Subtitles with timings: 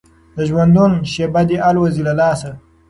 [0.35, 2.51] د ژوندون شېبې دي الوزي له لاسه